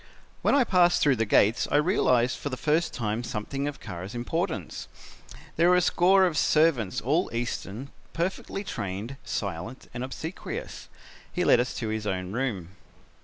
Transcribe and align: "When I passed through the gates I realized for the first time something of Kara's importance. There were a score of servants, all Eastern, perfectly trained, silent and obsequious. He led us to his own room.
"When 0.41 0.55
I 0.55 0.63
passed 0.63 0.99
through 1.03 1.17
the 1.17 1.27
gates 1.27 1.67
I 1.69 1.75
realized 1.75 2.39
for 2.39 2.49
the 2.49 2.57
first 2.57 2.91
time 2.91 3.23
something 3.23 3.67
of 3.67 3.79
Kara's 3.79 4.15
importance. 4.15 4.87
There 5.57 5.69
were 5.69 5.75
a 5.75 5.81
score 5.81 6.25
of 6.25 6.39
servants, 6.39 7.01
all 7.01 7.29
Eastern, 7.35 7.91
perfectly 8.11 8.63
trained, 8.63 9.17
silent 9.23 9.91
and 9.93 10.03
obsequious. 10.03 10.89
He 11.31 11.45
led 11.45 11.59
us 11.59 11.75
to 11.75 11.89
his 11.89 12.07
own 12.07 12.31
room. 12.31 12.69